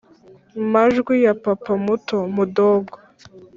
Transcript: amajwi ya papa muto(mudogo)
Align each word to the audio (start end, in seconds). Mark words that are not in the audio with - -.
amajwi 0.61 1.15
ya 1.25 1.33
papa 1.43 1.73
muto(mudogo) 1.83 2.95